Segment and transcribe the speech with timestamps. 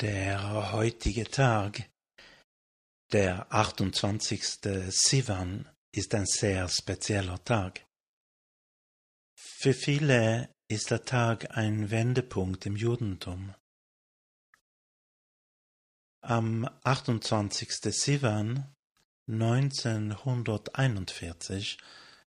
[0.00, 1.88] Der heutige Tag,
[3.12, 4.60] der 28.
[4.88, 7.84] Sivan, ist ein sehr spezieller Tag.
[9.34, 13.54] Für viele ist der Tag ein Wendepunkt im Judentum.
[16.20, 17.94] Am 28.
[17.94, 18.74] Sivan
[19.28, 21.78] 1941,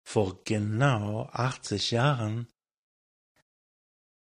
[0.02, 2.48] vor genau 80 Jahren,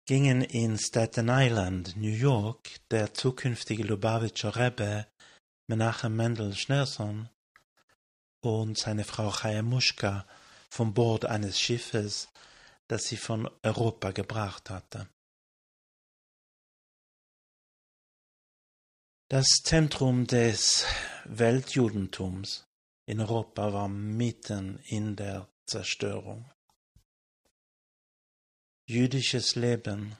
[0.05, 5.07] gingen in Staten Island, New York, der zukünftige Lubavitcher Rebbe
[5.65, 7.27] Menachem Mendel Schneerson
[8.41, 10.27] und seine Frau Chayamuschka
[10.69, 12.29] vom Bord eines Schiffes,
[12.87, 15.09] das sie von Europa gebracht hatte.
[19.29, 20.85] Das Zentrum des
[21.25, 22.65] Weltjudentums
[23.05, 26.49] in Europa war mitten in der Zerstörung
[28.85, 30.15] jüdisches Leben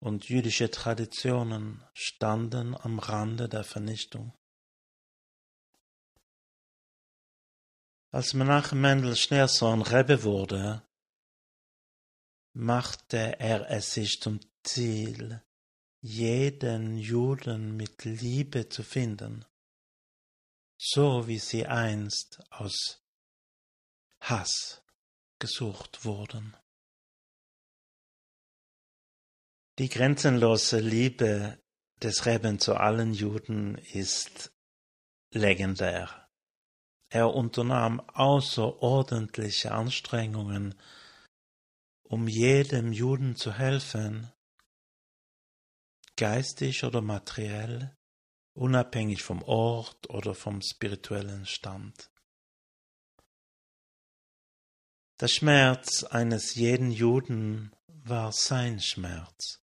[0.00, 4.36] und jüdische Traditionen standen am Rande der Vernichtung.
[8.10, 10.82] Als Menachem Mendel Schneersohn Rebbe wurde,
[12.54, 15.44] machte er es sich zum Ziel,
[16.00, 19.44] jeden Juden mit Liebe zu finden,
[20.78, 23.02] so wie sie einst aus
[24.20, 24.82] Hass
[25.38, 26.56] gesucht wurden.
[29.78, 31.58] Die grenzenlose Liebe
[32.02, 34.52] des Reben zu allen Juden ist
[35.32, 36.28] legendär.
[37.08, 40.74] Er unternahm außerordentliche Anstrengungen,
[42.02, 44.32] um jedem Juden zu helfen,
[46.20, 47.96] geistig oder materiell,
[48.52, 52.10] unabhängig vom Ort oder vom spirituellen Stand.
[55.18, 59.62] Der Schmerz eines jeden Juden war sein Schmerz.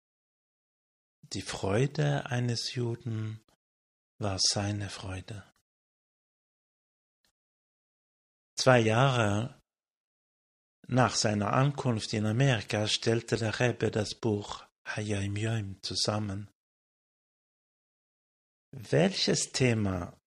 [1.32, 3.40] Die Freude eines Juden
[4.18, 5.44] war seine Freude.
[8.56, 9.62] Zwei Jahre
[10.88, 16.50] nach seiner Ankunft in Amerika stellte der Rebbe das Buch Hayom Yom zusammen.
[18.72, 20.18] Welches Thema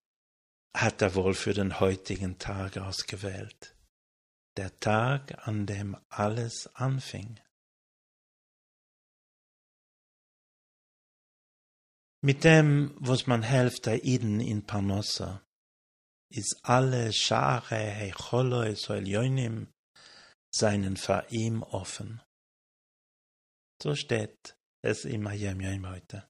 [0.75, 3.75] hat er wohl für den heutigen Tag ausgewählt?
[4.57, 7.39] Der Tag, an dem alles anfing.
[12.23, 15.41] Mit dem, was man helft der Iden in Panossa,
[16.29, 19.73] is alle Schare Hecholoi Soelionim
[20.53, 22.21] seinen für ihm offen.
[23.81, 26.29] So steht es im Hayem heute.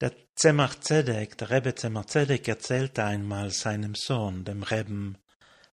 [0.00, 5.18] Der Zemach Zedek, der Rebbe Zemach Zedek erzählte einmal seinem Sohn, dem Rebben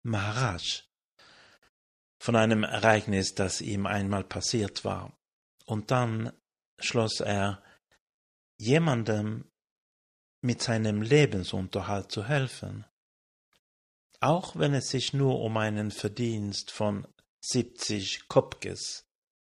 [0.04, 0.84] Maharaj,
[2.20, 5.18] von einem Ereignis, das ihm einmal passiert war.
[5.66, 6.32] Und dann
[6.80, 7.64] schloss er,
[8.60, 9.52] jemandem
[10.42, 12.86] mit seinem Lebensunterhalt zu helfen,
[14.20, 17.08] auch wenn es sich nur um einen Verdienst von
[17.42, 19.08] 70 Kopkes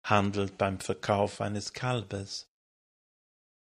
[0.09, 2.49] handelt beim Verkauf eines Kalbes,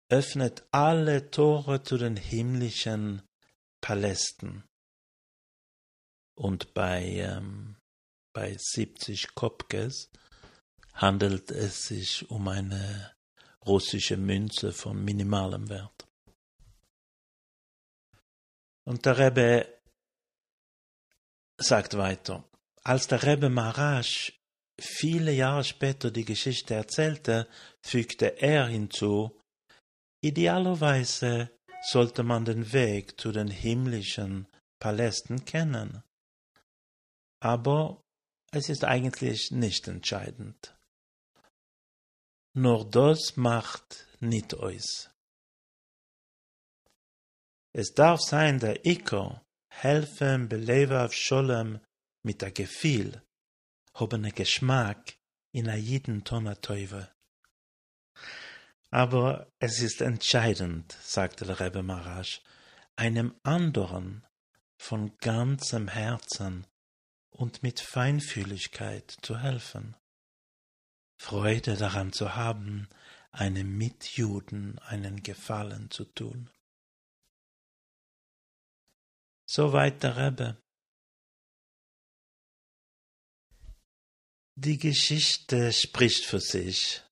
[0.10, 3.24] öffnet alle Tore zu den himmlischen
[3.82, 4.64] Palästen.
[6.36, 7.78] Und bei, ähm,
[8.34, 10.10] bei 70 Kopkes
[10.94, 13.16] handelt es sich um eine
[13.66, 16.08] russische Münze von minimalem Wert.
[18.84, 19.68] Und der Rebbe
[21.58, 22.44] sagt weiter,
[22.84, 24.40] als der Rebbe Marasch
[24.80, 27.48] viele Jahre später die Geschichte erzählte,
[27.82, 29.40] fügte er hinzu,
[30.22, 31.52] idealerweise
[31.84, 34.48] sollte man den Weg zu den himmlischen
[34.80, 36.04] Palästen kennen.
[37.42, 38.02] Aber
[38.52, 40.76] es ist eigentlich nicht entscheidend
[42.56, 45.10] nur das macht nicht aus.
[47.74, 51.82] Es darf sein, der Iker helfen belevav Scholem
[52.24, 53.22] mit der Gefühl,
[53.96, 55.18] haben Geschmack
[55.52, 57.10] in jeden Tonner Teufel.
[58.92, 62.42] Aber es ist entscheidend, sagte der Rebbe Marasch,
[62.96, 64.26] einem anderen
[64.78, 66.68] von ganzem Herzen
[67.30, 69.96] und mit Feinfühligkeit zu helfen.
[71.18, 72.90] Freude daran zu haben,
[73.32, 76.50] einem Mitjuden einen Gefallen zu tun.
[79.46, 80.65] Soweit der Rebbe.
[84.56, 87.06] Die Geschichte spricht für sich.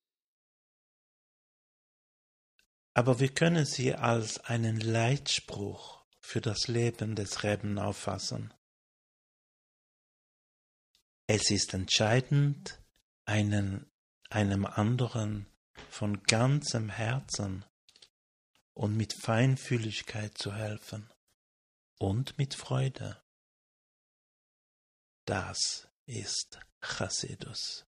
[2.93, 8.53] aber wir können sie als einen Leitspruch für das Leben des Reben auffassen.
[11.27, 12.79] Es ist entscheidend,
[13.25, 13.91] einen,
[14.29, 15.47] einem anderen
[15.89, 17.65] von ganzem Herzen
[18.73, 21.11] und mit Feinfühligkeit zu helfen
[21.97, 23.23] und mit Freude.
[25.25, 27.85] Das ist chacedos